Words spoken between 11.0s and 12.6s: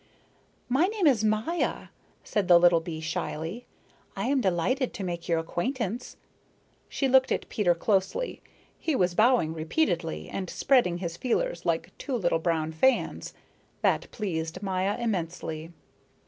feelers like two little